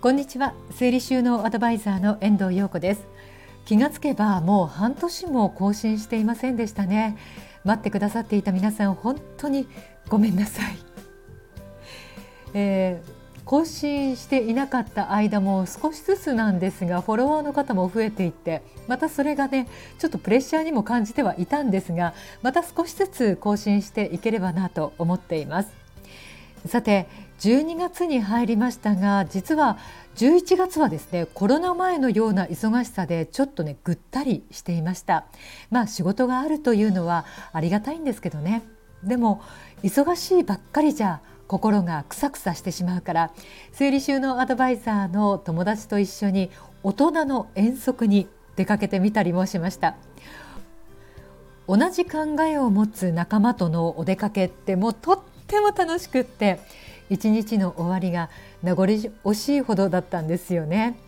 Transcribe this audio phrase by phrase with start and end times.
[0.00, 0.54] こんにちは。
[0.70, 3.08] 整理収納アドバイザーの遠藤陽子です。
[3.64, 7.18] 気がつけばもう半年も更新していませんでしたね。
[7.64, 9.66] 待ってくださっていた皆さん本当に
[10.08, 10.78] ごめんなさい、
[12.54, 19.66] えー更新していなかった間も少しずつなんですがフォロワーの方も増えていってまたそれがね
[19.98, 22.12] ちょっとプレッシャーにも感じてはいたんですが
[22.42, 25.87] また少しずつ更新していければなと思っています。
[26.66, 27.08] さて
[27.40, 29.78] 12月に入りましたが実は
[30.16, 35.26] 11月はですねコロナ前のような忙しさでちょっとねぐったりしていました。
[35.70, 38.62] まあ仕事があるというのはありがたいんですけどね。
[39.04, 39.40] でも
[39.84, 43.30] 忙しいばっかりじゃ心がくさくさしてしまうから
[43.72, 46.50] 整理収納アドバイザーの友達と一緒に
[46.82, 49.96] 大人の遠足に出かけてみたりもしました。
[51.68, 56.60] 同じ考えを持つ仲間とのお出かけってもうとっても楽しくって
[57.08, 58.28] 一日の終わりが
[58.62, 60.98] 名残惜しいほどだったんですよね。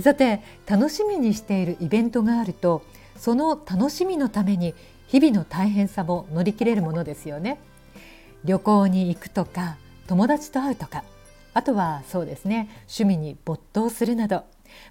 [0.00, 2.82] さて楽しみにしているイベントがあると
[3.16, 4.74] その楽しみのために
[5.08, 7.58] 日々の大変さも乗り切れるものですよね。
[8.44, 9.76] 旅行に行くとか
[10.06, 11.02] 友達と会うとか
[11.52, 14.44] あとはそうですね趣味に没頭するなど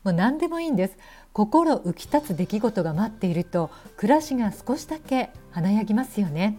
[0.03, 0.97] もう何でもいいんです。
[1.31, 6.57] 心浮き立つ出来事が待っていると暮らしが少しだけ華やぎますよね。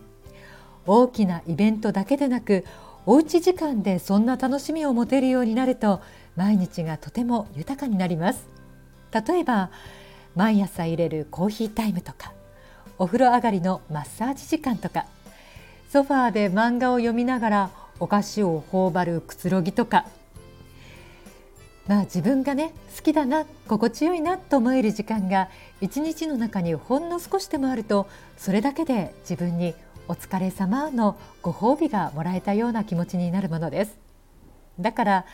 [0.86, 2.64] 大きなイベントだけでなく
[3.04, 6.00] おうち時間でそんな楽しみを持てるようになると
[6.36, 8.46] 毎日がとても豊かになります。
[9.12, 9.70] 例えば
[10.34, 12.32] 毎朝入れるコーヒータイムとか
[12.98, 15.06] お風呂上がりのマッサージ時間とか
[15.88, 17.70] ソファーで漫画を読みながら
[18.00, 20.06] お菓子を頬張るくつろぎとか。
[21.86, 25.48] まあ自分がね好きだな心地よいなと思える時間が
[25.80, 29.72] 一日の中にほんの少しでもあるとそれだけで自分に
[30.08, 33.98] お疲れ様のご褒美がもらえたような気持ちになるものです。
[34.78, 35.26] だから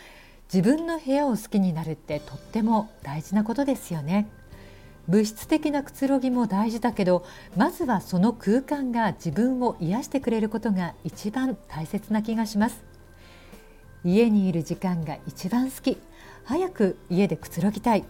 [0.52, 4.28] 自分の部屋を好きになるってとっても大事なことですよね。
[5.08, 7.24] 物質的なくつろぎも大事だけど
[7.56, 12.82] まずはその空間が自分を癒してくれることが一番大切な気がします。
[14.04, 15.98] 家にいる時間が一番好き。
[16.44, 18.04] 早く家でくつろぎたい。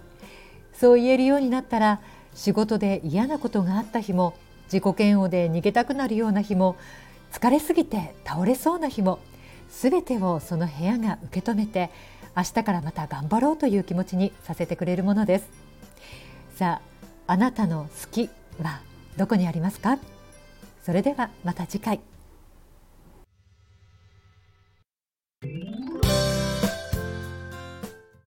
[0.72, 2.00] そう言えるようになったら
[2.34, 4.34] 仕事で嫌なことがあった日も
[4.72, 6.76] 自己嫌悪で逃げたくなるような日も
[7.30, 9.18] 疲れすぎて倒れそうな日も
[9.68, 11.90] 全てをその部屋が受け止めて
[12.34, 15.50] 明日からまた頑張ろうという気持ちにさせてくれるものです。
[16.56, 16.80] さ
[17.26, 18.30] ああなたの好き
[18.62, 18.80] は
[19.18, 19.98] どこにありますか？
[20.82, 22.00] それではまた次回